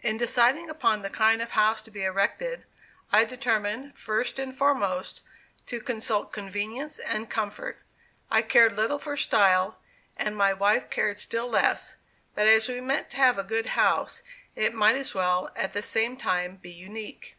[0.00, 2.64] In deciding upon the kind of house to be erected,
[3.12, 5.20] I determined, first and foremost,
[5.66, 7.76] to consult convenience and comfort.
[8.30, 9.78] I cared little for style,
[10.16, 11.98] and my wife cared still less;
[12.34, 14.22] but as we meant to have a good house,
[14.54, 17.36] it might as well, at the same time, be unique.